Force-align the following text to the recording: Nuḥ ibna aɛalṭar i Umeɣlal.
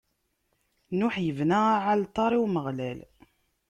Nuḥ 0.97 1.15
ibna 1.29 1.59
aɛalṭar 1.75 2.31
i 2.33 2.39
Umeɣlal. 2.43 2.99